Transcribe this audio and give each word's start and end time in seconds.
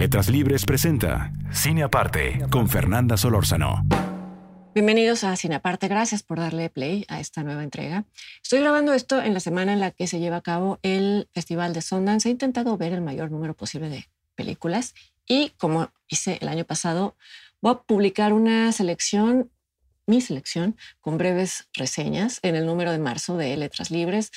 Letras 0.00 0.30
Libres 0.30 0.64
presenta 0.64 1.30
Cine 1.52 1.82
Aparte 1.82 2.46
con 2.50 2.70
Fernanda 2.70 3.18
Solórzano. 3.18 3.84
Bienvenidos 4.74 5.24
a 5.24 5.36
Cine 5.36 5.56
Aparte, 5.56 5.88
gracias 5.88 6.22
por 6.22 6.38
darle 6.38 6.70
play 6.70 7.04
a 7.08 7.20
esta 7.20 7.42
nueva 7.42 7.62
entrega. 7.62 8.06
Estoy 8.42 8.60
grabando 8.60 8.94
esto 8.94 9.20
en 9.20 9.34
la 9.34 9.40
semana 9.40 9.74
en 9.74 9.80
la 9.80 9.90
que 9.90 10.06
se 10.06 10.18
lleva 10.18 10.36
a 10.36 10.40
cabo 10.40 10.78
el 10.82 11.28
Festival 11.34 11.74
de 11.74 11.82
Sundance. 11.82 12.26
He 12.26 12.32
intentado 12.32 12.78
ver 12.78 12.94
el 12.94 13.02
mayor 13.02 13.30
número 13.30 13.52
posible 13.52 13.90
de 13.90 14.08
películas 14.36 14.94
y 15.26 15.50
como 15.58 15.90
hice 16.08 16.38
el 16.40 16.48
año 16.48 16.64
pasado, 16.64 17.14
voy 17.60 17.72
a 17.72 17.82
publicar 17.82 18.32
una 18.32 18.72
selección, 18.72 19.50
mi 20.06 20.22
selección, 20.22 20.78
con 21.02 21.18
breves 21.18 21.68
reseñas 21.74 22.40
en 22.40 22.56
el 22.56 22.64
número 22.64 22.90
de 22.90 23.00
marzo 23.00 23.36
de 23.36 23.54
Letras 23.54 23.90
Libres. 23.90 24.32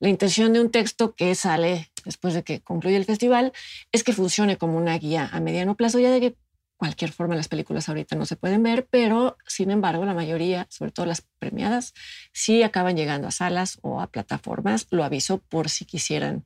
La 0.00 0.08
intención 0.08 0.52
de 0.52 0.60
un 0.60 0.70
texto 0.70 1.14
que 1.14 1.34
sale 1.34 1.90
después 2.04 2.34
de 2.34 2.44
que 2.44 2.60
concluye 2.60 2.96
el 2.96 3.04
festival 3.04 3.52
es 3.92 4.04
que 4.04 4.12
funcione 4.12 4.56
como 4.56 4.76
una 4.76 4.96
guía 4.96 5.28
a 5.32 5.40
mediano 5.40 5.76
plazo, 5.76 5.98
ya 5.98 6.10
de 6.10 6.20
que 6.20 6.36
cualquier 6.76 7.10
forma 7.10 7.34
las 7.34 7.48
películas 7.48 7.88
ahorita 7.88 8.14
no 8.14 8.24
se 8.24 8.36
pueden 8.36 8.62
ver, 8.62 8.86
pero 8.88 9.36
sin 9.46 9.70
embargo 9.70 10.04
la 10.04 10.14
mayoría, 10.14 10.68
sobre 10.70 10.92
todo 10.92 11.06
las 11.06 11.22
premiadas, 11.40 11.92
sí 12.32 12.62
acaban 12.62 12.96
llegando 12.96 13.26
a 13.26 13.32
salas 13.32 13.78
o 13.82 14.00
a 14.00 14.06
plataformas. 14.06 14.86
Lo 14.90 15.02
aviso 15.02 15.38
por 15.38 15.68
si 15.68 15.84
quisieran 15.84 16.44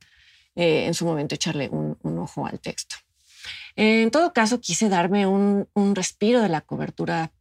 eh, 0.56 0.86
en 0.86 0.94
su 0.94 1.04
momento 1.04 1.34
echarle 1.34 1.68
un, 1.68 1.98
ojo 2.18 2.46
al 2.46 2.58
texto. 2.58 2.96
En 3.76 4.10
todo 4.10 4.32
caso, 4.32 4.60
quise 4.60 4.88
darme 4.88 5.26
un 5.26 5.94
respiro 5.94 6.40
de 6.40 6.48
la 6.48 6.62
cobertura 6.62 7.32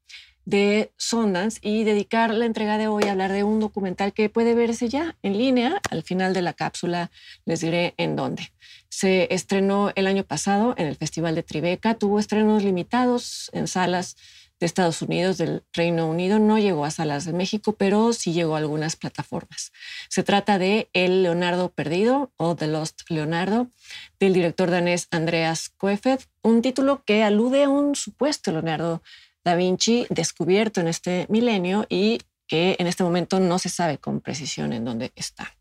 de 0.46 0.92
Sundance 0.98 1.60
y 1.62 1.84
dedicar 1.84 2.34
la 2.34 2.46
entrega 2.46 2.78
de 2.78 2.88
hoy 2.88 3.04
a 3.04 3.12
hablar 3.12 3.32
de 3.32 3.44
un 3.44 3.60
documental 3.60 4.14
que 4.14 4.30
puede 4.30 4.56
verse 4.56 4.90
ya 4.90 5.16
en 5.22 5.38
línea. 5.38 5.82
Al 5.90 6.04
final 6.04 6.34
de 6.34 6.42
la 6.42 6.54
cápsula 6.54 7.12
les 7.46 7.62
diré 7.62 7.94
en 7.98 8.16
dónde. 8.16 8.52
Se 8.90 9.34
estrenó 9.34 9.92
el 9.96 10.08
año 10.08 10.24
pasado 10.24 10.74
en 10.78 10.88
el 10.88 10.96
Festival 10.96 11.36
de 11.36 11.44
Tribeca, 11.44 11.96
tuvo 11.96 12.20
estrenos 12.20 12.64
limitados 12.64 13.50
en 13.54 13.68
salas 13.68 14.18
de 14.62 14.68
Estados 14.68 15.02
Unidos, 15.02 15.40
del 15.40 15.64
Reino 15.74 16.08
Unido, 16.08 16.38
no 16.38 16.60
llegó 16.60 16.86
a 16.86 16.92
salas 16.92 17.26
de 17.26 17.34
México, 17.34 17.74
pero 17.74 18.14
sí 18.14 18.32
llegó 18.32 18.56
a 18.56 18.60
algunas 18.60 18.96
plataformas. 18.96 19.72
Se 20.08 20.22
trata 20.22 20.60
de 20.60 20.88
El 20.94 21.24
Leonardo 21.24 21.72
Perdido 21.72 22.32
o 22.38 22.56
The 22.56 22.68
Lost 22.68 23.02
Leonardo, 23.10 23.72
del 24.20 24.34
director 24.34 24.70
danés 24.70 25.08
Andreas 25.10 25.70
Koefed, 25.70 26.20
un 26.44 26.62
título 26.62 27.04
que 27.04 27.24
alude 27.24 27.64
a 27.64 27.70
un 27.70 27.96
supuesto 27.96 28.52
Leonardo 28.52 29.02
Da 29.44 29.56
Vinci 29.56 30.06
descubierto 30.10 30.82
en 30.82 30.88
este 30.88 31.26
milenio 31.30 31.86
y 31.90 32.20
que 32.48 32.76
en 32.80 32.88
este 32.88 33.04
momento 33.04 33.40
no 33.40 33.60
se 33.60 33.70
sabe 33.70 33.98
con 33.98 34.22
precisión 34.22 34.74
en 34.74 34.86
dónde 34.86 35.12
está. 35.16 35.56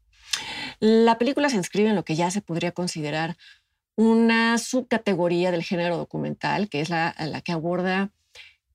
La 0.80 1.18
película 1.18 1.48
se 1.50 1.56
inscribe 1.56 1.90
en 1.90 1.96
lo 1.96 2.04
que 2.04 2.16
ya 2.16 2.30
se 2.30 2.42
podría 2.42 2.72
considerar 2.72 3.36
una 3.96 4.58
subcategoría 4.58 5.50
del 5.50 5.62
género 5.62 5.96
documental, 5.96 6.68
que 6.68 6.80
es 6.80 6.88
la, 6.88 7.14
la 7.18 7.40
que 7.42 7.52
aborda 7.52 8.10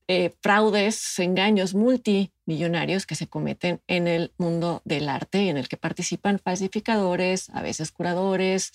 eh, 0.08 0.32
fraudes, 0.40 1.18
engaños 1.18 1.74
multimillonarios 1.74 3.06
que 3.06 3.16
se 3.16 3.26
cometen 3.26 3.82
en 3.88 4.06
el 4.06 4.32
mundo 4.38 4.80
del 4.84 5.08
arte, 5.08 5.48
en 5.48 5.56
el 5.56 5.68
que 5.68 5.76
participan 5.76 6.38
falsificadores, 6.38 7.50
a 7.50 7.60
veces 7.60 7.90
curadores, 7.90 8.72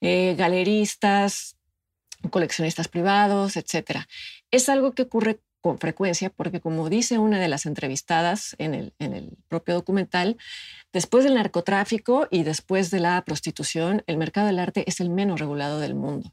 eh, 0.00 0.36
galeristas, 0.38 1.56
coleccionistas 2.30 2.86
privados, 2.86 3.56
etc. 3.56 4.02
Es 4.52 4.68
algo 4.68 4.92
que 4.92 5.02
ocurre 5.02 5.40
con 5.60 5.78
frecuencia, 5.78 6.30
porque 6.30 6.60
como 6.60 6.88
dice 6.88 7.18
una 7.18 7.40
de 7.40 7.48
las 7.48 7.66
entrevistadas 7.66 8.54
en 8.58 8.74
el, 8.74 8.94
en 8.98 9.12
el 9.12 9.36
propio 9.48 9.74
documental, 9.74 10.36
después 10.92 11.24
del 11.24 11.34
narcotráfico 11.34 12.28
y 12.30 12.42
después 12.42 12.90
de 12.90 13.00
la 13.00 13.22
prostitución, 13.24 14.02
el 14.06 14.16
mercado 14.16 14.46
del 14.46 14.58
arte 14.58 14.84
es 14.86 15.00
el 15.00 15.10
menos 15.10 15.40
regulado 15.40 15.80
del 15.80 15.94
mundo. 15.94 16.32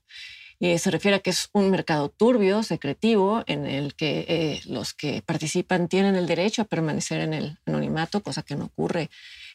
Eh, 0.62 0.80
se 0.80 0.90
refiere 0.90 1.18
a 1.18 1.19
que 1.19 1.31
es 1.31 1.50
un 1.52 1.69
mercado 1.69 2.09
turbio, 2.09 2.64
secretivo, 2.64 3.44
en 3.46 3.66
el 3.66 3.94
que 3.94 4.25
eh, 4.28 4.62
los 4.66 4.94
que 4.94 5.22
participan 5.22 5.90
tienen 5.90 6.16
el 6.16 6.28
derecho 6.28 6.62
a 6.62 6.66
permanecer 6.66 7.19
en 7.19 7.34
el 7.34 7.59
anonimato, 7.66 8.24
cosa 8.24 8.41
que 8.41 8.56
no 8.56 8.66
ocurre 8.66 9.09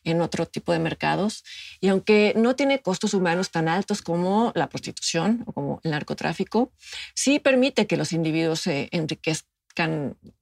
en 0.04 0.20
otro 0.20 0.47
tipo 0.47 0.72
de 0.72 0.78
mercados. 0.78 1.42
Y 1.80 1.88
aunque 1.88 2.34
no 2.36 2.54
tiene 2.54 2.82
costos 2.82 3.14
humanos 3.14 3.50
tan 3.50 3.69
altos 3.69 4.03
como 4.03 4.53
la 4.54 4.69
prostitución 4.69 5.42
o 5.47 5.53
como 5.53 5.80
el 5.84 5.91
narcotráfico, 5.91 6.72
sí 7.14 7.38
permite 7.38 7.86
que 7.86 7.97
los 7.97 8.12
individuos 8.12 8.60
se 8.60 8.88
enriquezcan 8.92 9.49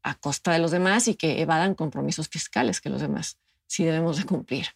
a 0.03 0.15
costa 0.15 0.53
de 0.53 0.59
los 0.59 0.71
demás 0.71 1.09
y 1.09 1.15
que 1.15 1.41
evadan 1.41 1.75
compromisos 1.75 2.29
fiscales 2.29 2.81
que 2.81 2.91
los 2.91 3.01
demás 3.01 3.39
sí 3.67 3.85
debemos 3.85 4.17
de 4.17 4.25
cumplir. 4.25 4.67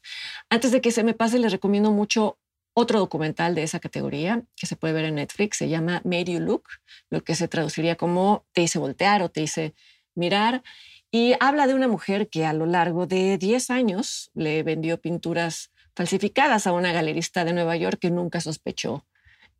Antes 0.50 0.70
de 0.70 0.80
que 0.80 0.92
se 0.92 1.02
me 1.02 1.14
pase, 1.14 1.38
les 1.38 1.50
recomiendo 1.50 1.90
mucho 1.90 2.38
otro 2.74 2.98
documental 3.00 3.54
de 3.54 3.64
esa 3.64 3.80
categoría 3.80 4.44
que 4.56 4.66
se 4.66 4.76
puede 4.76 4.94
ver 4.94 5.06
en 5.06 5.16
Netflix. 5.16 5.58
Se 5.58 5.68
llama 5.68 6.00
Made 6.04 6.32
You 6.32 6.40
Look, 6.40 6.64
lo 7.10 7.24
que 7.24 7.34
se 7.34 7.48
traduciría 7.48 7.96
como 7.96 8.44
te 8.52 8.62
hice 8.62 8.78
voltear 8.78 9.22
o 9.22 9.30
te 9.30 9.42
hice 9.42 9.74
mirar. 10.14 10.62
Y 11.10 11.34
habla 11.40 11.66
de 11.66 11.74
una 11.74 11.88
mujer 11.88 12.28
que 12.28 12.46
a 12.46 12.52
lo 12.52 12.66
largo 12.66 13.06
de 13.06 13.36
10 13.36 13.70
años 13.70 14.30
le 14.34 14.62
vendió 14.62 15.00
pinturas 15.00 15.70
falsificadas 15.94 16.66
a 16.66 16.72
una 16.72 16.92
galerista 16.92 17.44
de 17.44 17.52
Nueva 17.52 17.76
York 17.76 17.98
que 18.00 18.10
nunca 18.10 18.40
sospechó 18.40 19.04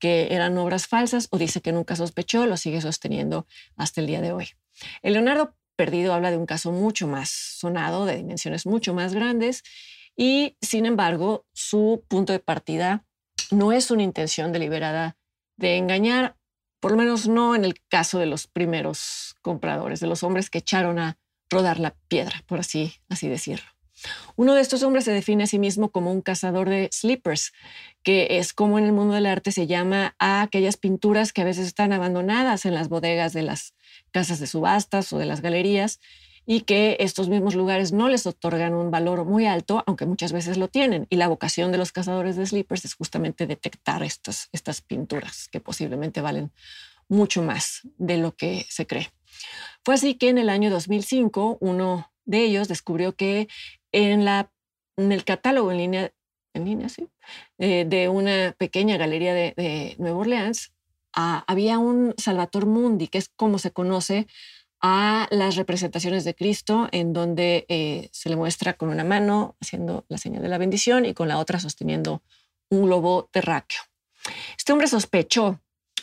que 0.03 0.35
eran 0.35 0.59
obras 0.59 0.89
falsas 0.89 1.29
o 1.31 1.39
dice 1.39 1.61
que 1.61 1.71
nunca 1.71 1.95
sospechó, 1.95 2.45
lo 2.47 2.57
sigue 2.57 2.81
sosteniendo 2.81 3.47
hasta 3.77 4.01
el 4.01 4.09
día 4.09 4.21
de 4.21 4.33
hoy. 4.33 4.49
El 5.03 5.15
Leonardo 5.15 5.57
Perdido 5.77 6.13
habla 6.13 6.31
de 6.31 6.37
un 6.37 6.47
caso 6.47 6.71
mucho 6.71 7.07
más 7.09 7.31
sonado, 7.31 8.05
de 8.05 8.17
dimensiones 8.17 8.67
mucho 8.67 8.95
más 8.95 9.15
grandes, 9.15 9.63
y 10.17 10.57
sin 10.61 10.87
embargo, 10.87 11.47
su 11.53 12.05
punto 12.09 12.33
de 12.33 12.39
partida 12.39 13.05
no 13.51 13.73
es 13.73 13.91
una 13.91 14.03
intención 14.03 14.53
deliberada 14.53 15.17
de 15.57 15.77
engañar, 15.77 16.37
por 16.81 16.93
lo 16.93 16.97
menos 16.99 17.29
no 17.29 17.55
en 17.55 17.65
el 17.65 17.81
caso 17.89 18.19
de 18.19 18.27
los 18.27 18.47
primeros 18.47 19.37
compradores, 19.43 20.01
de 20.01 20.07
los 20.07 20.23
hombres 20.23 20.51
que 20.51 20.59
echaron 20.59 20.99
a 20.99 21.19
rodar 21.49 21.79
la 21.79 21.95
piedra, 22.09 22.43
por 22.47 22.61
así, 22.61 22.95
decirlo. 23.09 23.67
Uno 24.37 24.55
de 24.55 24.63
estos 24.63 24.83
hombres 24.83 25.05
se 25.05 25.13
define 25.13 25.45
a 25.45 25.47
sí 25.47 25.59
mismo 25.59 25.91
como 25.91 26.11
un 26.11 26.23
cazador 26.23 26.69
de 26.69 26.89
slippers, 26.93 27.53
que 28.03 28.39
es 28.39 28.53
como 28.53 28.79
en 28.79 28.87
el 28.87 28.93
mundo 28.93 29.15
del 29.15 29.27
arte 29.27 29.53
se 29.53 29.67
llama 29.67 30.17
a 30.19 30.43
aquellas 30.43 30.77
pinturas 30.77 31.33
que 31.33 31.43
a 31.43 31.45
veces 31.45 31.67
están 31.67 31.93
abandonadas 31.93 32.65
en 32.67 32.75
las 32.75 32.89
bodegas 32.89 33.33
de 33.33 33.43
las 33.43 33.75
casas 34.13 34.39
de 34.39 34.47
subastas 34.47 35.13
o 35.13 35.19
de 35.19 35.27
las 35.27 35.41
galerías 35.41 36.01
y 36.45 36.63
que 36.63 36.97
estos 37.01 37.29
mismos 37.29 37.55
lugares 37.55 37.93
no 37.93 38.09
les 38.09 38.27
otorgan 38.27 38.75
un 38.75 38.91
valor 38.91 39.25
muy 39.25 39.47
alto, 39.47 39.85
aunque 39.87 40.07
muchas 40.07 40.33
veces 40.33 40.57
lo 40.57 40.69
tienen. 40.69 41.07
Y 41.09 41.17
la 41.17 41.29
vocación 41.29 41.71
de 41.71 41.79
los 41.79 41.93
cazadores 41.93 42.37
de 42.37 42.47
slippers 42.47 42.85
es 42.85 42.95
justamente 42.95 43.47
detectar 43.47 44.03
estas, 44.03 44.49
estas 44.53 44.81
pinturas 44.81 45.49
que 45.51 45.61
posiblemente 45.61 46.21
valen 46.21 46.51
mucho 47.09 47.43
más 47.43 47.83
de 47.99 48.17
lo 48.17 48.35
que 48.35 48.67
se 48.69 48.87
cree. 48.87 49.13
Fue 49.85 49.95
así 49.95 50.15
que 50.15 50.29
en 50.29 50.39
el 50.39 50.49
año 50.49 50.71
2005 50.71 51.59
uno 51.61 52.11
de 52.25 52.43
ellos 52.43 52.69
descubrió 52.69 53.15
que 53.15 53.49
en, 53.93 54.25
la, 54.25 54.51
en 54.97 55.13
el 55.13 55.25
catálogo 55.25 55.71
en 55.71 55.79
línea, 55.79 56.13
en 56.55 56.65
línea 56.65 56.89
sí, 56.89 57.09
eh, 57.59 57.85
de 57.87 58.09
una 58.09 58.55
pequeña 58.59 58.97
galería 58.97 59.35
de, 59.35 59.55
de 59.57 59.95
Nueva 59.99 60.19
Orleans 60.19 60.73
ah, 61.15 61.45
había 61.47 61.79
un 61.79 62.15
Salvator 62.17 62.67
Mundi, 62.67 63.09
que 63.09 63.19
es 63.19 63.29
como 63.37 63.59
se 63.59 63.71
conoce 63.71 64.27
a 64.81 65.29
las 65.31 65.55
representaciones 65.55 66.25
de 66.25 66.35
Cristo, 66.35 66.89
en 66.91 67.13
donde 67.13 67.65
eh, 67.69 68.09
se 68.13 68.29
le 68.29 68.37
muestra 68.37 68.75
con 68.75 68.89
una 68.89 69.05
mano 69.05 69.57
haciendo 69.61 70.05
la 70.09 70.19
señal 70.19 70.43
de 70.43 70.49
la 70.49 70.59
bendición 70.59 71.05
y 71.05 71.15
con 71.15 71.29
la 71.29 71.39
otra 71.39 71.61
sosteniendo 71.61 72.23
un 72.69 72.87
globo 72.87 73.29
terráqueo. 73.31 73.81
Este 74.57 74.73
hombre 74.73 74.89
sospechó 74.89 75.61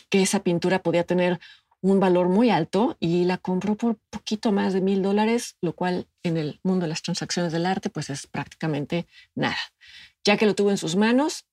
que 0.08 0.22
esa 0.22 0.42
pintura 0.42 0.82
podía 0.82 1.04
tener 1.04 1.40
un 1.82 2.00
valor 2.00 2.28
muy 2.28 2.50
alto 2.50 2.96
y 3.00 3.24
la 3.24 3.38
compró 3.38 3.74
por 3.74 3.98
poquito 4.10 4.52
más 4.52 4.72
de 4.72 4.80
mil 4.80 5.02
dólares, 5.02 5.56
lo 5.60 5.74
cual 5.74 6.06
en 6.22 6.36
el 6.36 6.60
mundo 6.62 6.84
de 6.84 6.88
las 6.88 7.02
transacciones 7.02 7.52
del 7.52 7.66
arte 7.66 7.90
pues 7.90 8.10
es 8.10 8.26
prácticamente 8.26 9.06
nada. 9.34 9.58
Ya 10.24 10.36
que 10.36 10.46
lo 10.46 10.54
tuvo 10.54 10.70
en 10.70 10.76
sus 10.76 10.96
manos, 10.96 11.46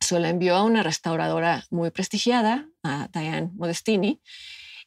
se 0.00 0.18
la 0.20 0.28
envió 0.28 0.56
a 0.56 0.64
una 0.64 0.82
restauradora 0.82 1.64
muy 1.70 1.90
prestigiada, 1.90 2.68
a 2.82 3.08
Diane 3.12 3.50
Modestini, 3.54 4.20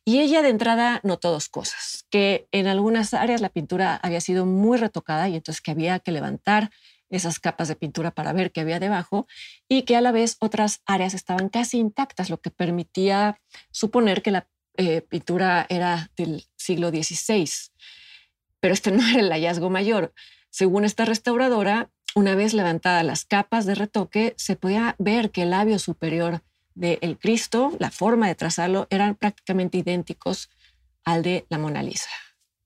y 0.05 0.19
ella 0.21 0.41
de 0.41 0.49
entrada 0.49 1.01
notó 1.03 1.31
dos 1.31 1.49
cosas, 1.49 2.05
que 2.09 2.47
en 2.51 2.67
algunas 2.67 3.13
áreas 3.13 3.41
la 3.41 3.49
pintura 3.49 3.95
había 3.95 4.21
sido 4.21 4.45
muy 4.45 4.77
retocada 4.77 5.29
y 5.29 5.35
entonces 5.35 5.61
que 5.61 5.71
había 5.71 5.99
que 5.99 6.11
levantar 6.11 6.71
esas 7.09 7.39
capas 7.39 7.67
de 7.67 7.75
pintura 7.75 8.11
para 8.11 8.33
ver 8.33 8.51
qué 8.51 8.61
había 8.61 8.79
debajo 8.79 9.27
y 9.67 9.83
que 9.83 9.95
a 9.95 10.01
la 10.01 10.11
vez 10.11 10.37
otras 10.39 10.81
áreas 10.85 11.13
estaban 11.13 11.49
casi 11.49 11.77
intactas, 11.77 12.29
lo 12.29 12.39
que 12.39 12.51
permitía 12.51 13.41
suponer 13.71 14.21
que 14.21 14.31
la 14.31 14.47
eh, 14.77 15.01
pintura 15.01 15.65
era 15.69 16.11
del 16.15 16.45
siglo 16.55 16.89
XVI. 16.89 17.49
Pero 18.59 18.73
este 18.73 18.91
no 18.93 19.07
era 19.07 19.19
el 19.19 19.31
hallazgo 19.31 19.69
mayor. 19.69 20.13
Según 20.49 20.85
esta 20.85 21.05
restauradora, 21.05 21.91
una 22.15 22.35
vez 22.35 22.53
levantadas 22.53 23.05
las 23.05 23.25
capas 23.25 23.65
de 23.65 23.75
retoque, 23.75 24.33
se 24.37 24.55
podía 24.55 24.95
ver 24.99 25.31
que 25.31 25.43
el 25.43 25.51
labio 25.51 25.79
superior 25.79 26.41
del 26.75 27.17
Cristo, 27.19 27.73
la 27.79 27.91
forma 27.91 28.27
de 28.27 28.35
trazarlo, 28.35 28.87
eran 28.89 29.15
prácticamente 29.15 29.77
idénticos 29.77 30.49
al 31.03 31.23
de 31.23 31.45
la 31.49 31.57
Mona 31.57 31.83
Lisa. 31.83 32.09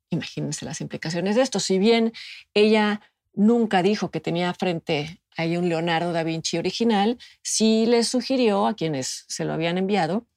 Imagínense 0.10 0.66
las 0.66 0.82
implicaciones 0.82 1.36
de 1.36 1.42
esto. 1.42 1.60
Si 1.60 1.80
bien 1.80 2.14
ella 2.54 3.02
nunca 3.34 3.82
dijo 3.82 4.12
que 4.12 4.20
tenía 4.20 4.54
frente 4.54 5.20
a 5.36 5.44
un 5.44 5.68
Leonardo 5.68 6.14
da 6.14 6.24
Vinci 6.24 6.58
original, 6.58 7.18
sí 7.42 7.86
le 7.88 8.04
sugirió 8.04 8.68
a 8.68 8.76
quienes 8.76 9.26
se 9.28 9.46
lo 9.46 9.54
habían 9.54 9.78
enviado 9.78 10.28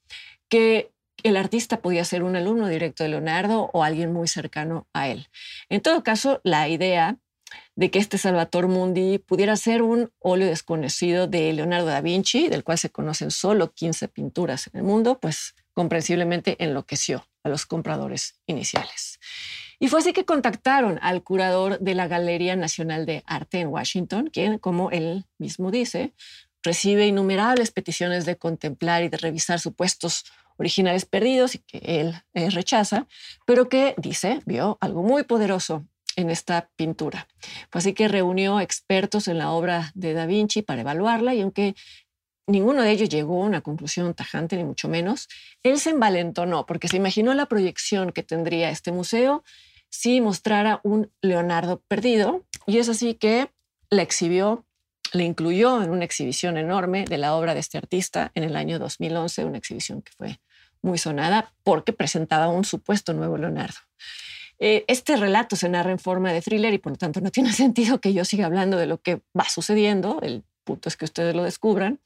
que 0.49 0.91
el 1.23 1.37
artista 1.37 1.81
podía 1.81 2.05
ser 2.05 2.23
un 2.23 2.37
alumno 2.37 2.69
directo 2.69 3.03
de 3.03 3.11
Leonardo 3.11 3.71
o 3.73 3.83
alguien 3.83 4.13
muy 4.13 4.29
cercano 4.29 4.87
a 4.93 5.09
él. 5.09 5.29
En 5.69 5.81
todo 5.81 6.03
caso, 6.03 6.41
la 6.45 6.69
idea 6.69 7.19
de 7.75 7.91
que 7.91 7.99
este 7.99 8.19
Salvator 8.19 8.69
Mundi 8.69 9.19
pudiera 9.19 9.57
ser 9.57 9.83
un 9.83 10.11
óleo 10.19 10.49
desconocido 10.49 11.27
de 11.27 11.53
Leonardo 11.53 11.87
da 11.87 12.01
Vinci, 12.01 12.49
del 12.49 12.65
cual 12.65 12.79
se 12.79 12.91
conocen 12.91 13.31
solo 13.31 13.73
15 13.73 14.09
pinturas 14.09 14.69
en 14.73 14.79
el 14.79 14.85
mundo, 14.85 15.19
pues 15.21 15.55
comprensiblemente 15.73 16.57
enloqueció 16.63 17.27
a 17.43 17.49
los 17.49 17.67
compradores 17.67 18.41
iniciales. 18.47 19.21
Y 19.79 19.89
fue 19.89 20.01
así 20.01 20.13
que 20.13 20.25
contactaron 20.25 20.99
al 21.03 21.23
curador 21.23 21.79
de 21.81 21.95
la 21.95 22.09
Galería 22.09 22.57
Nacional 22.57 23.05
de 23.05 23.23
Arte 23.27 23.61
en 23.61 23.69
Washington, 23.69 24.31
quien, 24.33 24.59
como 24.59 24.91
él 24.91 25.27
mismo 25.39 25.71
dice, 25.71 26.15
recibe 26.63 27.07
innumerables 27.07 27.71
peticiones 27.71 28.25
de 28.25 28.37
contemplar 28.37 29.05
y 29.05 29.09
de 29.09 29.19
revisar 29.19 29.61
supuestos 29.61 30.25
originales 30.57 31.05
perdidos 31.05 31.55
y 31.55 31.59
que 31.59 31.79
él 31.85 32.15
eh, 32.33 32.49
rechaza, 32.51 33.07
pero 33.45 33.69
que, 33.69 33.95
dice, 33.99 34.41
vio 34.47 34.79
algo 34.81 35.03
muy 35.03 35.25
poderoso 35.25 35.85
en 36.17 36.31
esta 36.31 36.71
pintura. 36.77 37.29
Fue 37.71 37.79
así 37.79 37.93
que 37.93 38.09
reunió 38.09 38.61
expertos 38.61 39.29
en 39.29 39.39
la 39.39 39.51
obra 39.53 39.93
de 39.95 40.15
Da 40.15 40.27
Vinci 40.27 40.63
para 40.63 40.81
evaluarla 40.81 41.35
y 41.35 41.43
aunque 41.43 41.75
ninguno 42.47 42.83
de 42.83 42.91
ellos 42.91 43.09
llegó 43.09 43.43
a 43.43 43.47
una 43.47 43.61
conclusión 43.61 44.15
tajante, 44.15 44.57
ni 44.57 44.65
mucho 44.65 44.89
menos, 44.89 45.29
él 45.63 45.79
se 45.79 45.91
envalentonó 45.91 46.67
porque 46.67 46.89
se 46.89 46.97
imaginó 46.97 47.35
la 47.35 47.47
proyección 47.47 48.13
que 48.13 48.23
tendría 48.23 48.71
este 48.71 48.93
museo 48.93 49.45
si 49.91 50.21
mostrara 50.21 50.81
un 50.83 51.13
Leonardo 51.21 51.83
perdido 51.89 52.45
y 52.67 52.79
es 52.79 52.89
así 52.89 53.15
que 53.15 53.51
la 53.91 54.03
exhibió, 54.03 54.67
le 55.13 55.25
incluyó 55.25 55.83
en 55.83 55.91
una 55.91 56.05
exhibición 56.05 56.57
enorme 56.57 57.05
de 57.05 57.19
la 57.19 57.35
obra 57.37 57.55
de 57.55 57.61
este 57.61 57.79
artista 57.79 58.33
en 58.35 58.45
el 58.45 58.57
año 58.57 58.79
2011, 58.79 59.45
una 59.45 59.59
exhibición 59.59 60.03
que 60.03 60.13
fue 60.13 60.41
muy 60.83 60.99
sonada 60.99 61.55
porque 61.63 61.93
presentaba 61.93 62.49
un 62.49 62.65
supuesto 62.65 63.13
nuevo 63.13 63.37
Leonardo. 63.39 63.79
Eh, 64.59 64.85
este 64.89 65.17
relato 65.17 65.55
se 65.57 65.69
narra 65.69 65.91
en 65.91 65.99
forma 65.99 66.33
de 66.33 66.41
thriller 66.41 66.73
y 66.73 66.79
por 66.79 66.93
lo 66.93 66.99
tanto 66.99 67.21
no 67.21 67.31
tiene 67.31 67.53
sentido 67.53 68.01
que 68.01 68.13
yo 68.13 68.25
siga 68.25 68.47
hablando 68.47 68.77
de 68.77 68.87
lo 68.87 69.01
que 69.01 69.21
va 69.39 69.49
sucediendo. 69.49 70.21
El 70.23 70.45
punto 70.65 70.89
es 70.89 70.97
que 70.97 71.05
ustedes 71.05 71.35
lo 71.35 71.45
descubran. 71.45 72.01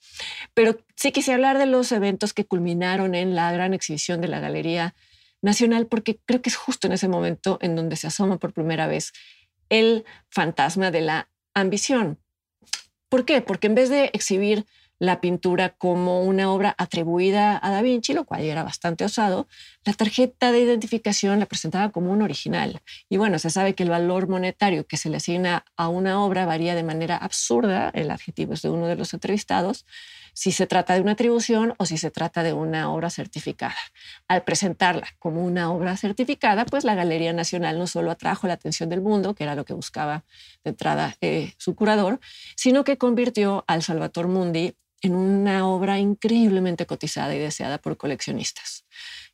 Pero 0.55 0.79
sí 0.97 1.13
quise 1.13 1.33
hablar 1.33 1.59
de 1.59 1.67
los 1.67 1.91
eventos 1.93 2.33
que 2.33 2.45
culminaron 2.45 3.15
en 3.15 3.35
la 3.35 3.51
gran 3.53 3.75
exhibición 3.75 4.21
de 4.21 4.29
la 4.29 4.41
Galería 4.41 4.95
Nacional, 5.43 5.87
porque 5.87 6.21
creo 6.27 6.43
que 6.43 6.51
es 6.51 6.57
justo 6.57 6.87
en 6.87 6.93
ese 6.93 7.09
momento 7.09 7.59
en 7.63 7.75
donde 7.75 7.97
se 7.97 8.07
asoma 8.07 8.39
por 8.39 8.53
primera 8.53 8.87
vez 8.87 9.13
el 9.71 10.05
fantasma 10.29 10.91
de 10.91 11.01
la 11.01 11.31
ambición. 11.55 12.19
¿Por 13.09 13.25
qué? 13.25 13.41
Porque 13.41 13.67
en 13.67 13.75
vez 13.75 13.89
de 13.89 14.11
exhibir 14.13 14.67
la 15.01 15.21
pintura 15.21 15.71
como 15.71 16.23
una 16.23 16.53
obra 16.53 16.75
atribuida 16.77 17.59
a 17.61 17.71
Da 17.71 17.81
Vinci, 17.81 18.13
lo 18.13 18.25
cual 18.25 18.43
era 18.43 18.63
bastante 18.63 19.05
osado, 19.05 19.49
la 19.83 19.95
tarjeta 19.95 20.53
de 20.53 20.61
identificación 20.61 21.41
la 21.41 21.47
presentaba 21.47 21.91
como 21.91 22.13
un 22.13 22.21
original. 22.21 22.83
Y 23.09 23.17
bueno, 23.17 23.39
se 23.39 23.49
sabe 23.49 23.75
que 23.75 23.83
el 23.83 23.89
valor 23.89 24.29
monetario 24.29 24.87
que 24.87 24.99
se 24.99 25.09
le 25.09 25.17
asigna 25.17 25.65
a 25.77 25.89
una 25.89 26.23
obra 26.23 26.45
varía 26.45 26.75
de 26.75 26.83
manera 26.83 27.17
absurda, 27.17 27.91
el 27.95 28.11
adjetivo 28.11 28.53
es 28.53 28.61
de 28.61 28.69
uno 28.69 28.87
de 28.87 28.97
los 28.97 29.15
entrevistados, 29.15 29.87
si 30.35 30.53
se 30.53 30.67
trata 30.67 30.95
de 30.95 31.01
una 31.01 31.13
atribución 31.13 31.75
o 31.79 31.87
si 31.87 31.97
se 31.97 32.11
trata 32.11 32.43
de 32.43 32.53
una 32.53 32.93
obra 32.93 33.09
certificada. 33.09 33.75
Al 34.29 34.45
presentarla 34.45 35.09
como 35.19 35.43
una 35.43 35.73
obra 35.73 35.97
certificada, 35.97 36.67
pues 36.67 36.85
la 36.85 36.95
Galería 36.95 37.33
Nacional 37.33 37.79
no 37.79 37.87
solo 37.87 38.11
atrajo 38.11 38.47
la 38.47 38.55
atención 38.55 38.91
del 38.91 39.01
mundo, 39.01 39.35
que 39.35 39.45
era 39.45 39.55
lo 39.55 39.65
que 39.65 39.73
buscaba 39.73 40.25
de 40.63 40.71
entrada 40.71 41.17
eh, 41.23 41.55
su 41.57 41.75
curador, 41.75 42.21
sino 42.55 42.85
que 42.85 42.99
convirtió 42.99 43.65
al 43.67 43.83
Salvator 43.83 44.29
Mundi 44.29 44.77
en 45.03 45.15
una 45.15 45.67
obra 45.67 45.99
increíblemente 45.99 46.87
cotizada 46.87 47.35
y 47.35 47.39
deseada 47.39 47.79
por 47.79 47.97
coleccionistas. 47.97 48.85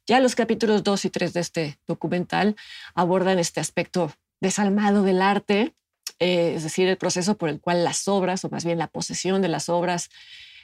Ya 0.06 0.20
los 0.20 0.34
capítulos 0.34 0.84
2 0.84 1.06
y 1.06 1.10
3 1.10 1.32
de 1.32 1.40
este 1.40 1.78
documental 1.86 2.56
abordan 2.94 3.38
este 3.38 3.60
aspecto 3.60 4.12
desalmado 4.40 5.02
del 5.02 5.20
arte, 5.20 5.74
eh, 6.20 6.54
es 6.54 6.62
decir, 6.62 6.88
el 6.88 6.96
proceso 6.96 7.36
por 7.36 7.48
el 7.48 7.60
cual 7.60 7.82
las 7.82 8.06
obras, 8.06 8.44
o 8.44 8.48
más 8.48 8.64
bien 8.64 8.78
la 8.78 8.86
posesión 8.86 9.42
de 9.42 9.48
las 9.48 9.68
obras, 9.68 10.08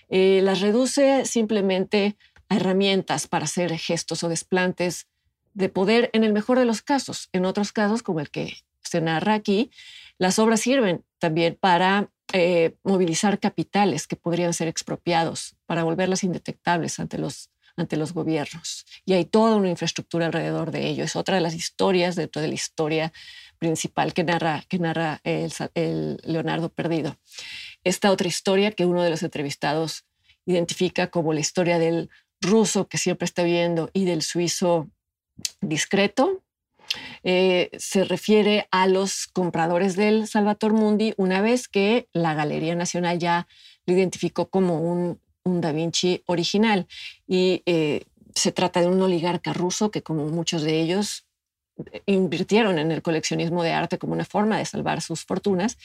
eh, 0.09 0.41
las 0.43 0.61
reduce 0.61 1.25
simplemente 1.25 2.17
a 2.49 2.57
herramientas 2.57 3.27
para 3.27 3.47
hacer 3.47 3.77
gestos 3.79 4.23
o 4.23 4.29
desplantes 4.29 5.09
de 5.55 5.69
poder 5.69 6.11
en 6.13 6.23
el 6.23 6.33
mejor 6.33 6.59
de 6.59 6.65
los 6.65 6.83
casos. 6.83 7.29
En 7.33 7.45
otros 7.45 7.73
casos, 7.73 8.03
como 8.03 8.21
el 8.21 8.31
que 8.31 8.59
se 8.81 9.01
narra 9.01 9.35
aquí, 9.35 9.71
las 10.19 10.39
obras 10.39 10.61
sirven 10.61 11.05
también 11.19 11.57
para 11.59 12.12
eh, 12.33 12.75
movilizar 12.83 13.39
capitales 13.39 14.07
que 14.07 14.17
podrían 14.17 14.55
ser 14.55 14.69
expropiados 14.69 15.57
para 15.67 15.85
volverlas 15.85 16.25
indetectables 16.25 16.99
ante 16.99 17.19
los, 17.19 17.51
ante 17.77 17.97
los 17.97 18.13
gobiernos. 18.13 18.87
Y 19.05 19.13
hay 19.13 19.25
toda 19.25 19.57
una 19.57 19.69
infraestructura 19.69 20.27
alrededor 20.27 20.71
de 20.71 20.89
ello. 20.89 21.05
Es 21.05 21.17
otra 21.17 21.35
de 21.37 21.41
las 21.41 21.55
historias 21.55 22.17
dentro 22.17 22.41
de 22.43 22.49
la 22.49 22.55
historia 22.55 23.13
principal 23.59 24.13
que 24.13 24.25
narra, 24.25 24.65
que 24.69 24.79
narra 24.79 25.21
el, 25.25 25.53
el 25.75 26.21
Leonardo 26.25 26.69
Perdido. 26.69 27.17
Esta 27.85 28.11
otra 28.11 28.29
historia 28.29 28.73
que 28.73 28.87
uno 28.87 29.03
de 29.03 29.11
los 29.11 29.23
entrevistados 29.23 30.05
identifica 30.47 31.09
como 31.09 31.33
la 31.33 31.41
historia 31.41 31.79
del 31.79 32.11
ruso 32.41 32.89
que 32.89 32.99
siempre 32.99 33.25
está 33.25 33.43
viendo 33.45 33.91
y 33.93 34.05
del 34.05 34.23
suizo 34.23 34.91
discreto, 35.61 36.43
eh, 37.25 37.71
se 37.79 38.05
refiere 38.05 38.69
a 38.71 38.87
los 38.87 39.27
compradores 39.27 39.97
del 39.97 40.27
Salvator 40.27 40.73
Mundi 40.73 41.15
una 41.17 41.41
vez 41.41 41.69
que 41.69 42.09
la 42.13 42.35
Galería 42.35 42.75
Nacional 42.75 43.19
ya 43.19 43.47
lo 43.87 43.95
identificó 43.95 44.49
como 44.49 44.81
un, 44.81 45.21
Da 45.45 45.73
Vinci 45.73 46.23
original. 46.27 46.87
Y 47.27 47.63
eh, 47.67 48.05
se 48.35 48.53
trata 48.53 48.81
de 48.81 48.87
un 48.87 49.03
oligarca 49.03 49.53
ruso 49.53 49.91
que, 49.91 50.03
como 50.03 50.27
muchos 50.27 50.63
de 50.63 50.81
ellos, 50.81 51.27
invirtieron 52.07 52.79
en 52.79 52.93
el 52.93 53.03
coleccionismo 53.03 53.63
de 53.63 53.73
arte 53.73 53.99
como 53.99 54.13
una 54.13 54.25
forma 54.25 54.59
de 54.59 54.65
salvar 54.65 55.01
sus 55.01 55.25
fortunas. 55.25 55.79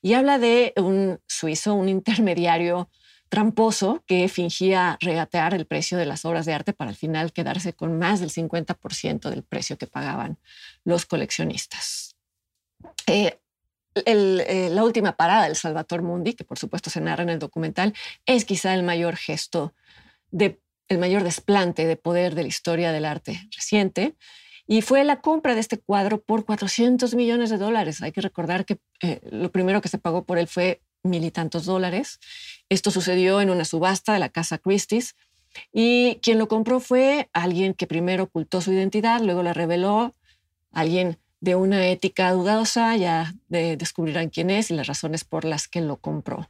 Y 0.00 0.14
habla 0.14 0.38
de 0.38 0.72
un 0.76 1.20
suizo, 1.26 1.74
un 1.74 1.88
intermediario 1.88 2.88
tramposo 3.32 4.04
que 4.06 4.28
fingía 4.28 4.98
regatear 5.00 5.54
el 5.54 5.64
precio 5.64 5.96
de 5.96 6.04
las 6.04 6.26
obras 6.26 6.44
de 6.44 6.52
arte 6.52 6.74
para 6.74 6.90
al 6.90 6.96
final 6.96 7.32
quedarse 7.32 7.72
con 7.72 7.98
más 7.98 8.20
del 8.20 8.28
50% 8.28 9.30
del 9.30 9.42
precio 9.42 9.78
que 9.78 9.86
pagaban 9.86 10.36
los 10.84 11.06
coleccionistas. 11.06 12.14
Eh, 13.06 13.38
eh, 13.94 14.68
la 14.70 14.84
última 14.84 15.16
parada 15.16 15.44
del 15.44 15.56
Salvator 15.56 16.02
Mundi, 16.02 16.34
que 16.34 16.44
por 16.44 16.58
supuesto 16.58 16.90
se 16.90 17.00
narra 17.00 17.22
en 17.22 17.30
el 17.30 17.38
documental, 17.38 17.94
es 18.26 18.44
quizá 18.44 18.74
el 18.74 18.82
mayor 18.82 19.16
gesto, 19.16 19.72
el 20.36 20.98
mayor 20.98 21.24
desplante 21.24 21.86
de 21.86 21.96
poder 21.96 22.34
de 22.34 22.42
la 22.42 22.48
historia 22.48 22.92
del 22.92 23.06
arte 23.06 23.48
reciente. 23.56 24.14
Y 24.66 24.82
fue 24.82 25.04
la 25.04 25.22
compra 25.22 25.54
de 25.54 25.60
este 25.60 25.78
cuadro 25.78 26.20
por 26.20 26.44
400 26.44 27.14
millones 27.14 27.48
de 27.48 27.56
dólares. 27.56 28.02
Hay 28.02 28.12
que 28.12 28.20
recordar 28.20 28.66
que 28.66 28.78
eh, 29.00 29.20
lo 29.30 29.50
primero 29.50 29.80
que 29.80 29.88
se 29.88 29.96
pagó 29.96 30.26
por 30.26 30.36
él 30.36 30.48
fue 30.48 30.82
mil 31.02 31.24
y 31.24 31.30
tantos 31.30 31.64
dólares. 31.64 32.20
Esto 32.68 32.90
sucedió 32.90 33.40
en 33.40 33.50
una 33.50 33.64
subasta 33.64 34.12
de 34.12 34.18
la 34.18 34.28
casa 34.28 34.58
Christie's 34.58 35.16
y 35.72 36.16
quien 36.22 36.38
lo 36.38 36.48
compró 36.48 36.80
fue 36.80 37.28
alguien 37.32 37.74
que 37.74 37.86
primero 37.86 38.24
ocultó 38.24 38.60
su 38.60 38.72
identidad, 38.72 39.20
luego 39.20 39.42
la 39.42 39.52
reveló, 39.52 40.14
alguien 40.70 41.18
de 41.40 41.56
una 41.56 41.86
ética 41.88 42.30
dudosa, 42.32 42.96
ya 42.96 43.34
descubrirán 43.48 44.30
quién 44.30 44.48
es 44.48 44.70
y 44.70 44.74
las 44.74 44.86
razones 44.86 45.24
por 45.24 45.44
las 45.44 45.66
que 45.66 45.80
lo 45.80 45.96
compró. 45.96 46.48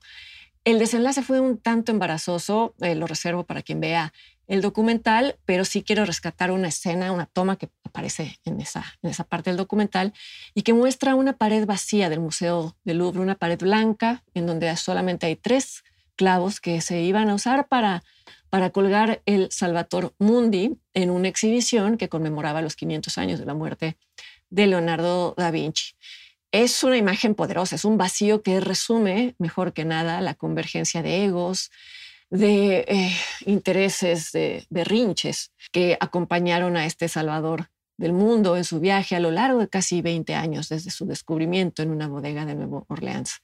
El 0.65 0.79
desenlace 0.79 1.23
fue 1.23 1.41
un 1.41 1.59
tanto 1.59 1.91
embarazoso, 1.91 2.75
eh, 2.81 2.95
lo 2.95 3.07
reservo 3.07 3.45
para 3.45 3.63
quien 3.63 3.81
vea 3.81 4.13
el 4.53 4.61
documental, 4.61 5.39
pero 5.47 5.65
sí 5.65 5.83
quiero 5.83 6.05
rescatar 6.05 6.51
una 6.51 6.69
escena, 6.69 7.11
una 7.11 7.25
toma 7.25 7.57
que 7.57 7.71
aparece 7.85 8.39
en 8.45 8.61
esa, 8.61 8.85
en 9.01 9.09
esa 9.09 9.25
parte 9.25 9.49
del 9.49 9.57
documental 9.57 10.13
y 10.53 10.61
que 10.61 10.75
muestra 10.75 11.15
una 11.15 11.39
pared 11.39 11.65
vacía 11.65 12.11
del 12.11 12.21
Museo 12.21 12.77
del 12.85 12.99
Louvre, 12.99 13.21
una 13.21 13.37
pared 13.37 13.59
blanca 13.59 14.23
en 14.35 14.47
donde 14.47 14.77
solamente 14.77 15.25
hay 15.25 15.37
tres 15.37 15.85
clavos 16.17 16.61
que 16.61 16.83
se 16.83 17.01
iban 17.01 17.31
a 17.31 17.35
usar 17.35 17.67
para, 17.67 18.05
para 18.51 18.69
colgar 18.69 19.23
el 19.25 19.51
Salvator 19.51 20.15
Mundi 20.19 20.77
en 20.93 21.09
una 21.09 21.29
exhibición 21.29 21.97
que 21.97 22.11
conmemoraba 22.11 22.61
los 22.61 22.77
500 22.77 23.17
años 23.17 23.41
de 23.41 23.47
la 23.47 23.55
muerte 23.55 23.97
de 24.51 24.67
Leonardo 24.67 25.33
da 25.39 25.51
Vinci. 25.51 25.95
es 26.51 26.85
una 26.85 26.99
imagen 26.99 27.35
poderosa, 27.35 27.77
es 27.77 27.87
un 27.87 27.97
vacío 27.97 28.43
que 28.43 28.61
resume 28.61 29.35
mejor 29.39 29.73
que 29.73 29.87
nada 29.87 30.21
la 30.21 30.35
convergencia 30.35 31.01
de 31.03 31.25
egos, 31.25 31.71
de 32.33 32.87
eh, 32.89 33.13
intereses, 33.45 34.33
de 34.33 34.65
berrinches 34.71 35.53
que 35.71 35.99
acompañaron 36.01 36.79
a 36.79 36.87
este 36.87 37.07
Salvador 37.09 37.69
del 37.99 38.15
mundo 38.15 38.57
en 38.57 38.65
su 38.65 38.81
viaje 38.81 39.15
a 39.15 39.21
lo 39.21 39.31
largo 39.31 39.61
de 39.61 39.69
casi 39.69 40.01
20 40.01 40.35
años 40.35 40.71
desde 40.71 40.91
su 40.91 41.05
descubrimiento 41.05 41.83
en 41.83 41.91
una 41.91 42.09
bodega 42.09 42.47
de 42.47 42.55
Nuevo 42.55 42.87
Orleans. 42.89 43.43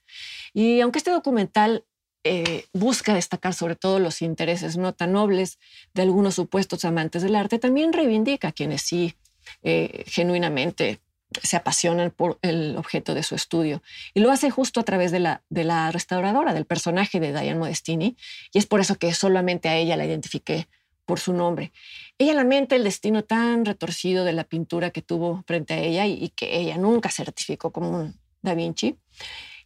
Y 0.53 0.81
aunque 0.81 0.97
este 0.97 1.11
documental 1.11 1.85
eh, 2.23 2.65
busca 2.73 3.13
destacar 3.13 3.53
sobre 3.53 3.75
todo 3.75 3.99
los 3.99 4.23
intereses 4.23 4.75
no 4.75 4.93
tan 4.93 5.13
nobles 5.13 5.59
de 5.93 6.01
algunos 6.01 6.33
supuestos 6.33 6.83
amantes 6.83 7.21
del 7.21 7.35
arte, 7.35 7.59
también 7.59 7.93
reivindica 7.93 8.47
a 8.47 8.51
quienes 8.53 8.81
sí 8.81 9.15
eh, 9.61 10.03
genuinamente 10.07 10.99
se 11.43 11.57
apasionan 11.57 12.11
por 12.11 12.39
el 12.41 12.75
objeto 12.77 13.13
de 13.13 13.23
su 13.23 13.35
estudio. 13.35 13.81
Y 14.13 14.19
lo 14.19 14.31
hace 14.31 14.49
justo 14.49 14.79
a 14.79 14.83
través 14.83 15.11
de 15.11 15.19
la, 15.19 15.43
de 15.49 15.63
la 15.63 15.91
restauradora, 15.91 16.53
del 16.53 16.65
personaje 16.65 17.19
de 17.19 17.31
Diane 17.31 17.55
Modestini, 17.55 18.17
y 18.51 18.57
es 18.57 18.65
por 18.65 18.79
eso 18.79 18.95
que 18.95 19.13
solamente 19.13 19.69
a 19.69 19.75
ella 19.75 19.97
la 19.97 20.05
identifiqué 20.05 20.67
por 21.09 21.19
su 21.19 21.33
nombre. 21.33 21.71
Ella 22.19 22.35
lamenta 22.35 22.75
el 22.75 22.83
destino 22.83 23.23
tan 23.23 23.65
retorcido 23.65 24.25
de 24.25 24.33
la 24.33 24.43
pintura 24.43 24.91
que 24.91 25.01
tuvo 25.01 25.43
frente 25.47 25.73
a 25.73 25.79
ella 25.79 26.05
y, 26.05 26.29
que 26.29 26.59
ella 26.59 26.77
nunca 26.77 27.09
certificó 27.09 27.71
como 27.71 27.89
un 27.89 28.19
Da 28.43 28.53
Vinci. 28.53 28.95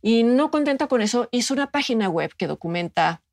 Y 0.02 0.24
no 0.24 0.52
contenta 0.52 0.88
con 0.88 1.02
eso, 1.02 1.28
hizo 1.32 1.54
una 1.54 1.70
página 1.70 2.08
web 2.08 2.34
que 2.38 2.48
documenta 2.48 3.24